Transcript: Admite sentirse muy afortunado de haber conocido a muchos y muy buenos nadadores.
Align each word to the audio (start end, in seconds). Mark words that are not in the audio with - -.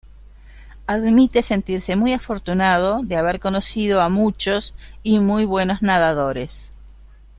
Admite 0.87 1.43
sentirse 1.43 1.95
muy 1.95 2.13
afortunado 2.13 3.01
de 3.03 3.17
haber 3.17 3.39
conocido 3.39 4.01
a 4.01 4.09
muchos 4.09 4.73
y 5.03 5.19
muy 5.19 5.45
buenos 5.45 5.83
nadadores. 5.83 6.73